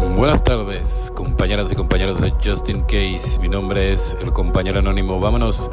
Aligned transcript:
Buenas 0.00 0.42
tardes, 0.42 1.12
compañeras 1.14 1.70
y 1.70 1.74
compañeros 1.76 2.20
de 2.22 2.32
Justin 2.42 2.82
Case. 2.82 3.38
Mi 3.40 3.48
nombre 3.48 3.92
es 3.92 4.16
el 4.22 4.32
compañero 4.32 4.78
anónimo. 4.78 5.20
Vámonos 5.20 5.70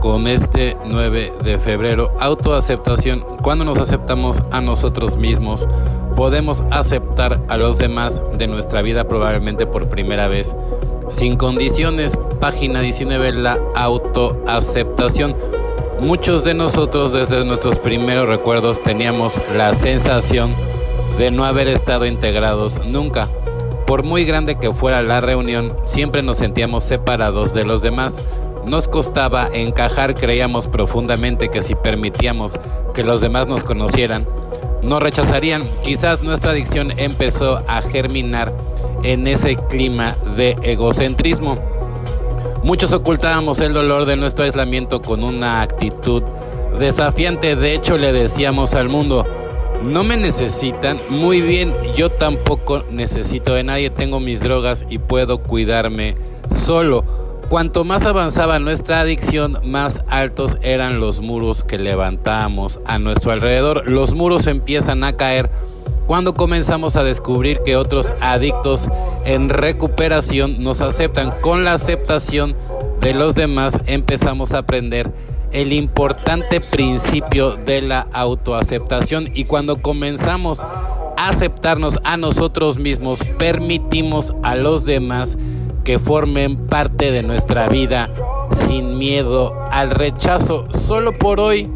con 0.00 0.26
este 0.26 0.76
9 0.86 1.32
de 1.44 1.58
febrero. 1.58 2.12
Autoaceptación. 2.18 3.24
Cuando 3.42 3.64
nos 3.64 3.78
aceptamos 3.78 4.42
a 4.50 4.60
nosotros 4.60 5.16
mismos, 5.16 5.68
podemos 6.16 6.64
aceptar 6.72 7.40
a 7.48 7.56
los 7.56 7.78
demás 7.78 8.20
de 8.36 8.48
nuestra 8.48 8.82
vida 8.82 9.06
probablemente 9.06 9.66
por 9.66 9.88
primera 9.88 10.26
vez. 10.26 10.54
Sin 11.08 11.36
condiciones. 11.36 12.18
Página 12.40 12.80
19. 12.80 13.32
La 13.32 13.56
autoaceptación. 13.76 15.36
Muchos 16.00 16.42
de 16.42 16.54
nosotros 16.54 17.12
desde 17.12 17.44
nuestros 17.44 17.78
primeros 17.78 18.26
recuerdos 18.28 18.82
teníamos 18.82 19.34
la 19.56 19.74
sensación 19.74 20.54
de 21.18 21.30
no 21.30 21.44
haber 21.44 21.68
estado 21.68 22.06
integrados 22.06 22.84
nunca. 22.86 23.28
Por 23.90 24.04
muy 24.04 24.24
grande 24.24 24.56
que 24.56 24.72
fuera 24.72 25.02
la 25.02 25.20
reunión, 25.20 25.76
siempre 25.84 26.22
nos 26.22 26.36
sentíamos 26.36 26.84
separados 26.84 27.52
de 27.54 27.64
los 27.64 27.82
demás. 27.82 28.20
Nos 28.64 28.86
costaba 28.86 29.48
encajar, 29.52 30.14
creíamos 30.14 30.68
profundamente 30.68 31.48
que 31.48 31.60
si 31.60 31.74
permitíamos 31.74 32.56
que 32.94 33.02
los 33.02 33.20
demás 33.20 33.48
nos 33.48 33.64
conocieran, 33.64 34.28
nos 34.80 35.02
rechazarían. 35.02 35.68
Quizás 35.82 36.22
nuestra 36.22 36.52
adicción 36.52 36.92
empezó 37.00 37.64
a 37.66 37.82
germinar 37.82 38.52
en 39.02 39.26
ese 39.26 39.56
clima 39.56 40.14
de 40.36 40.56
egocentrismo. 40.62 41.58
Muchos 42.62 42.92
ocultábamos 42.92 43.58
el 43.58 43.72
dolor 43.72 44.04
de 44.04 44.14
nuestro 44.14 44.44
aislamiento 44.44 45.02
con 45.02 45.24
una 45.24 45.62
actitud 45.62 46.22
desafiante. 46.78 47.56
De 47.56 47.74
hecho, 47.74 47.98
le 47.98 48.12
decíamos 48.12 48.74
al 48.74 48.88
mundo, 48.88 49.26
no 49.82 50.04
me 50.04 50.16
necesitan. 50.16 50.98
Muy 51.08 51.40
bien, 51.40 51.72
yo 51.96 52.10
tampoco 52.10 52.84
necesito 52.90 53.54
de 53.54 53.64
nadie. 53.64 53.90
Tengo 53.90 54.20
mis 54.20 54.40
drogas 54.40 54.86
y 54.88 54.98
puedo 54.98 55.38
cuidarme 55.42 56.16
solo. 56.54 57.04
Cuanto 57.48 57.82
más 57.82 58.06
avanzaba 58.06 58.60
nuestra 58.60 59.00
adicción, 59.00 59.58
más 59.64 60.04
altos 60.08 60.56
eran 60.62 61.00
los 61.00 61.20
muros 61.20 61.64
que 61.64 61.78
levantábamos 61.78 62.78
a 62.86 63.00
nuestro 63.00 63.32
alrededor. 63.32 63.88
Los 63.90 64.14
muros 64.14 64.46
empiezan 64.46 65.02
a 65.02 65.16
caer 65.16 65.50
cuando 66.06 66.34
comenzamos 66.34 66.94
a 66.94 67.02
descubrir 67.02 67.60
que 67.64 67.76
otros 67.76 68.12
adictos 68.20 68.88
en 69.24 69.48
recuperación 69.48 70.62
nos 70.62 70.80
aceptan. 70.80 71.32
Con 71.40 71.64
la 71.64 71.72
aceptación 71.72 72.54
de 73.00 73.14
los 73.14 73.34
demás 73.34 73.80
empezamos 73.86 74.54
a 74.54 74.58
aprender 74.58 75.12
el 75.52 75.72
importante 75.72 76.60
principio 76.60 77.56
de 77.56 77.82
la 77.82 78.06
autoaceptación 78.12 79.30
y 79.34 79.44
cuando 79.44 79.82
comenzamos 79.82 80.60
a 80.60 81.28
aceptarnos 81.28 82.00
a 82.04 82.16
nosotros 82.16 82.78
mismos, 82.78 83.22
permitimos 83.38 84.34
a 84.42 84.54
los 84.54 84.84
demás 84.84 85.36
que 85.84 85.98
formen 85.98 86.56
parte 86.56 87.10
de 87.10 87.22
nuestra 87.22 87.68
vida 87.68 88.10
sin 88.52 88.98
miedo 88.98 89.54
al 89.70 89.90
rechazo. 89.90 90.66
Solo 90.86 91.16
por 91.16 91.40
hoy 91.40 91.68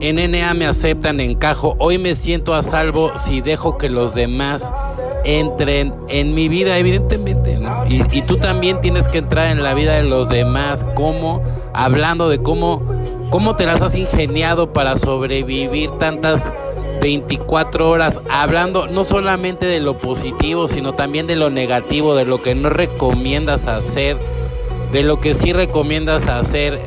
en 0.00 0.16
NA 0.16 0.52
me 0.54 0.66
aceptan, 0.66 1.20
encajo. 1.20 1.76
Hoy 1.78 1.98
me 1.98 2.14
siento 2.14 2.54
a 2.54 2.62
salvo 2.62 3.12
si 3.16 3.40
dejo 3.40 3.78
que 3.78 3.88
los 3.88 4.14
demás 4.14 4.72
entren 5.24 5.94
en 6.08 6.34
mi 6.34 6.48
vida, 6.48 6.76
evidentemente. 6.76 7.60
Y, 7.88 8.18
y, 8.18 8.22
tú 8.22 8.36
también 8.38 8.80
tienes 8.80 9.06
que 9.06 9.18
entrar 9.18 9.48
en 9.48 9.62
la 9.62 9.74
vida 9.74 9.94
de 9.94 10.02
los 10.02 10.28
demás. 10.28 10.84
¿Cómo? 10.96 11.40
Hablando 11.72 12.28
de 12.28 12.38
cómo, 12.38 12.82
cómo 13.32 13.56
te 13.56 13.64
las 13.64 13.80
has 13.80 13.94
ingeniado 13.94 14.74
para 14.74 14.98
sobrevivir 14.98 15.90
tantas 15.92 16.52
24 17.00 17.88
horas. 17.88 18.20
Hablando 18.30 18.88
no 18.88 19.04
solamente 19.04 19.64
de 19.64 19.80
lo 19.80 19.96
positivo, 19.96 20.68
sino 20.68 20.92
también 20.92 21.26
de 21.26 21.34
lo 21.34 21.48
negativo, 21.48 22.14
de 22.14 22.26
lo 22.26 22.42
que 22.42 22.54
no 22.54 22.68
recomiendas 22.68 23.66
hacer, 23.66 24.18
de 24.92 25.02
lo 25.02 25.18
que 25.18 25.32
sí 25.34 25.54
recomiendas 25.54 26.28
hacer. 26.28 26.78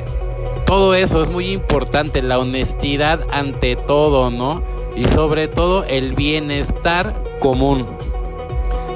Todo 0.67 0.93
eso 0.93 1.23
es 1.23 1.31
muy 1.31 1.49
importante, 1.49 2.21
la 2.21 2.37
honestidad 2.37 3.21
ante 3.31 3.75
todo, 3.75 4.29
¿no? 4.29 4.61
Y 4.95 5.07
sobre 5.07 5.47
todo 5.47 5.83
el 5.83 6.13
bienestar 6.13 7.15
común. 7.39 7.87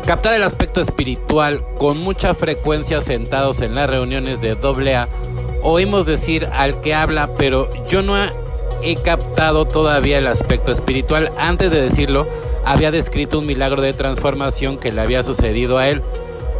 Captar 0.05 0.35
el 0.35 0.43
aspecto 0.43 0.81
espiritual 0.81 1.63
con 1.79 1.97
mucha 1.97 2.35
frecuencia 2.35 3.01
sentados 3.01 3.61
en 3.61 3.73
las 3.73 3.89
reuniones 3.89 4.39
de 4.39 4.51
AA. 4.51 5.07
Oímos 5.61 6.05
decir 6.05 6.47
al 6.53 6.81
que 6.81 6.93
habla, 6.93 7.29
pero 7.37 7.69
yo 7.89 8.01
no 8.01 8.15
he 8.81 8.95
captado 8.95 9.65
todavía 9.65 10.17
el 10.17 10.27
aspecto 10.27 10.71
espiritual. 10.71 11.31
Antes 11.37 11.71
de 11.71 11.81
decirlo, 11.81 12.27
había 12.65 12.91
descrito 12.91 13.39
un 13.39 13.45
milagro 13.45 13.81
de 13.81 13.93
transformación 13.93 14.77
que 14.77 14.91
le 14.91 15.01
había 15.01 15.23
sucedido 15.23 15.77
a 15.77 15.89
él. 15.89 16.01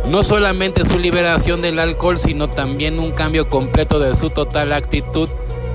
No 0.09 0.23
solamente 0.23 0.85
su 0.85 0.97
liberación 0.97 1.61
del 1.61 1.79
alcohol, 1.79 2.19
sino 2.19 2.49
también 2.49 2.99
un 2.99 3.11
cambio 3.11 3.49
completo 3.49 3.99
de 3.99 4.15
su 4.15 4.29
total 4.29 4.73
actitud 4.73 5.29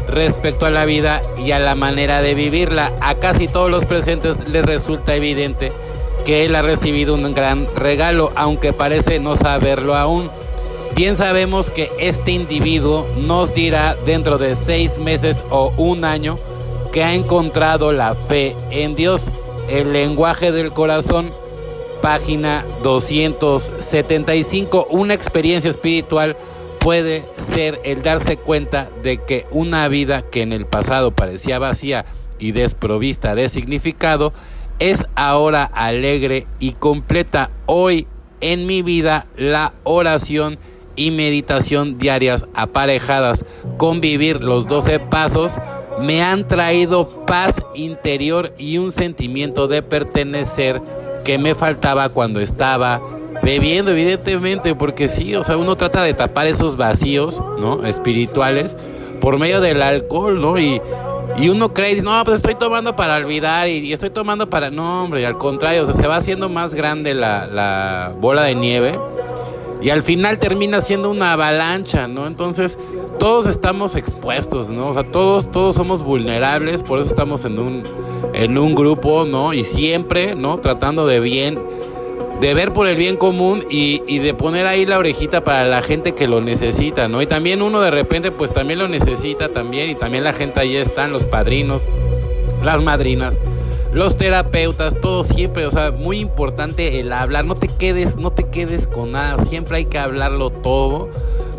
respecto 0.08 0.66
a 0.66 0.70
la 0.70 0.84
vida 0.84 1.22
y 1.38 1.52
a 1.52 1.58
la 1.58 1.74
manera 1.74 2.20
de 2.20 2.34
vivirla. 2.34 2.92
A 3.00 3.14
casi 3.16 3.48
todos 3.48 3.70
los 3.70 3.84
presentes 3.84 4.36
les 4.48 4.64
resulta 4.64 5.14
evidente 5.14 5.72
que 6.24 6.44
él 6.44 6.54
ha 6.56 6.62
recibido 6.62 7.14
un 7.14 7.34
gran 7.34 7.66
regalo, 7.76 8.32
aunque 8.34 8.72
parece 8.72 9.20
no 9.20 9.36
saberlo 9.36 9.94
aún. 9.94 10.30
Bien 10.94 11.16
sabemos 11.16 11.70
que 11.70 11.90
este 11.98 12.30
individuo 12.30 13.08
nos 13.16 13.52
dirá 13.52 13.96
dentro 14.06 14.38
de 14.38 14.54
seis 14.54 14.98
meses 14.98 15.42
o 15.50 15.72
un 15.76 16.04
año 16.04 16.38
que 16.92 17.02
ha 17.02 17.14
encontrado 17.14 17.90
la 17.90 18.14
fe 18.14 18.54
en 18.70 18.94
Dios. 18.94 19.22
El 19.68 19.92
lenguaje 19.92 20.52
del 20.52 20.70
corazón, 20.70 21.32
página 22.00 22.64
275. 22.84 24.86
Una 24.88 25.14
experiencia 25.14 25.68
espiritual 25.68 26.36
puede 26.78 27.24
ser 27.38 27.80
el 27.82 28.04
darse 28.04 28.36
cuenta 28.36 28.88
de 29.02 29.16
que 29.16 29.48
una 29.50 29.88
vida 29.88 30.22
que 30.22 30.42
en 30.42 30.52
el 30.52 30.64
pasado 30.64 31.10
parecía 31.10 31.58
vacía 31.58 32.04
y 32.38 32.52
desprovista 32.52 33.34
de 33.34 33.48
significado, 33.48 34.32
es 34.78 35.08
ahora 35.16 35.64
alegre 35.64 36.46
y 36.60 36.72
completa. 36.72 37.50
Hoy 37.66 38.06
en 38.40 38.66
mi 38.66 38.82
vida 38.82 39.26
la 39.36 39.74
oración 39.82 40.58
y 40.96 41.10
meditación 41.10 41.98
diarias 41.98 42.46
aparejadas 42.54 43.44
con 43.76 44.00
vivir 44.00 44.42
los 44.42 44.66
12 44.66 44.98
pasos 44.98 45.52
me 46.00 46.22
han 46.22 46.48
traído 46.48 47.08
paz 47.26 47.62
interior 47.74 48.52
y 48.58 48.78
un 48.78 48.92
sentimiento 48.92 49.68
de 49.68 49.82
pertenecer 49.82 50.80
que 51.24 51.38
me 51.38 51.54
faltaba 51.54 52.08
cuando 52.08 52.40
estaba 52.40 53.00
bebiendo 53.42 53.90
evidentemente 53.90 54.74
porque 54.74 55.08
sí, 55.08 55.34
o 55.34 55.42
sea, 55.42 55.56
uno 55.56 55.76
trata 55.76 56.02
de 56.02 56.14
tapar 56.14 56.46
esos 56.46 56.76
vacíos, 56.76 57.40
¿no? 57.58 57.86
espirituales 57.86 58.76
por 59.20 59.38
medio 59.38 59.60
del 59.60 59.82
alcohol, 59.82 60.40
¿no? 60.40 60.58
Y 60.58 60.80
y 61.36 61.48
uno 61.48 61.74
cree, 61.74 62.00
no, 62.00 62.22
pues 62.24 62.36
estoy 62.36 62.54
tomando 62.54 62.94
para 62.94 63.16
olvidar 63.16 63.66
y, 63.66 63.92
estoy 63.92 64.10
tomando 64.10 64.48
para... 64.48 64.70
No, 64.70 65.04
hombre, 65.04 65.26
al 65.26 65.36
contrario, 65.36 65.82
o 65.82 65.86
sea, 65.86 65.94
se 65.94 66.06
va 66.06 66.16
haciendo 66.16 66.48
más 66.48 66.74
grande 66.74 67.12
la, 67.12 67.46
la 67.46 68.12
bola 68.20 68.42
de 68.42 68.54
nieve 68.54 68.96
y 69.84 69.90
al 69.90 70.02
final 70.02 70.38
termina 70.38 70.80
siendo 70.80 71.10
una 71.10 71.34
avalancha, 71.34 72.08
¿no? 72.08 72.26
Entonces, 72.26 72.78
todos 73.18 73.46
estamos 73.46 73.96
expuestos, 73.96 74.70
¿no? 74.70 74.88
O 74.88 74.94
sea, 74.94 75.04
todos, 75.04 75.52
todos 75.52 75.74
somos 75.74 76.02
vulnerables, 76.02 76.82
por 76.82 77.00
eso 77.00 77.08
estamos 77.08 77.44
en 77.44 77.58
un, 77.58 77.82
en 78.32 78.56
un 78.56 78.74
grupo, 78.74 79.26
¿no? 79.26 79.52
Y 79.52 79.62
siempre, 79.64 80.34
¿no? 80.34 80.58
Tratando 80.58 81.06
de 81.06 81.20
bien 81.20 81.58
de 82.40 82.54
ver 82.54 82.72
por 82.72 82.88
el 82.88 82.96
bien 82.96 83.16
común 83.16 83.64
y, 83.70 84.02
y, 84.08 84.18
de 84.18 84.34
poner 84.34 84.66
ahí 84.66 84.86
la 84.86 84.98
orejita 84.98 85.44
para 85.44 85.66
la 85.66 85.82
gente 85.82 86.14
que 86.14 86.26
lo 86.26 86.40
necesita, 86.40 87.06
¿no? 87.06 87.22
Y 87.22 87.26
también 87.26 87.62
uno 87.62 87.80
de 87.80 87.90
repente 87.90 88.32
pues 88.32 88.52
también 88.52 88.78
lo 88.80 88.88
necesita 88.88 89.50
también 89.50 89.90
y 89.90 89.94
también 89.94 90.24
la 90.24 90.32
gente 90.32 90.60
ahí 90.60 90.76
están, 90.76 91.12
los 91.12 91.24
padrinos, 91.26 91.86
las 92.62 92.82
madrinas, 92.82 93.40
los 93.94 94.18
terapeutas, 94.18 95.00
todo 95.00 95.22
siempre, 95.22 95.66
o 95.66 95.70
sea, 95.70 95.92
muy 95.92 96.18
importante 96.18 96.98
el 96.98 97.12
hablar, 97.12 97.44
no 97.44 97.54
te 97.54 97.68
quedes, 97.68 98.16
no 98.16 98.32
te 98.32 98.42
quedes 98.50 98.88
con 98.88 99.12
nada, 99.12 99.42
siempre 99.44 99.76
hay 99.76 99.84
que 99.84 99.98
hablarlo 99.98 100.50
todo. 100.50 101.08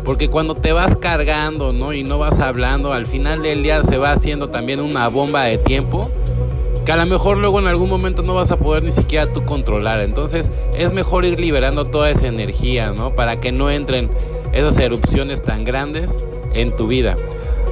Porque 0.04 0.28
cuando 0.28 0.54
te 0.54 0.72
vas 0.72 0.96
cargando, 0.96 1.72
¿no? 1.72 1.92
Y 1.92 2.04
no 2.04 2.18
vas 2.18 2.38
hablando, 2.38 2.92
al 2.92 3.06
final 3.06 3.42
del 3.42 3.64
día 3.64 3.82
se 3.82 3.98
va 3.98 4.12
haciendo 4.12 4.50
también 4.50 4.78
una 4.78 5.08
bomba 5.08 5.44
de 5.44 5.58
tiempo 5.58 6.10
que 6.84 6.92
a 6.92 6.96
lo 6.96 7.06
mejor 7.06 7.38
luego 7.38 7.58
en 7.58 7.66
algún 7.66 7.90
momento 7.90 8.22
no 8.22 8.34
vas 8.34 8.52
a 8.52 8.58
poder 8.58 8.84
ni 8.84 8.92
siquiera 8.92 9.26
tú 9.26 9.44
controlar. 9.44 9.98
Entonces 10.00 10.52
es 10.78 10.92
mejor 10.92 11.24
ir 11.24 11.40
liberando 11.40 11.86
toda 11.86 12.10
esa 12.10 12.28
energía, 12.28 12.92
¿no? 12.92 13.16
Para 13.16 13.40
que 13.40 13.50
no 13.50 13.70
entren 13.70 14.08
esas 14.52 14.78
erupciones 14.78 15.42
tan 15.42 15.64
grandes 15.64 16.22
en 16.54 16.76
tu 16.76 16.86
vida. 16.86 17.16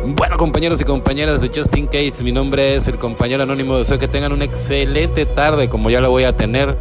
Bueno, 0.06 0.36
compañeros 0.36 0.78
y 0.82 0.84
compañeras 0.84 1.40
de 1.40 1.48
Justin 1.48 1.86
Case, 1.86 2.22
mi 2.22 2.30
nombre 2.30 2.76
es 2.76 2.88
el 2.88 2.98
compañero 2.98 3.42
anónimo. 3.42 3.78
Deseo 3.78 3.98
que 3.98 4.06
tengan 4.06 4.32
una 4.32 4.44
excelente 4.44 5.24
tarde, 5.24 5.70
como 5.70 5.88
ya 5.88 6.02
lo 6.02 6.10
voy 6.10 6.24
a 6.24 6.34
tener. 6.34 6.76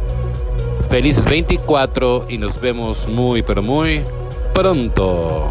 Felices 0.90 1.24
24 1.24 2.26
y 2.28 2.36
nos 2.36 2.60
vemos 2.60 3.08
muy, 3.08 3.42
pero 3.42 3.62
muy 3.62 4.02
pronto. 4.52 5.50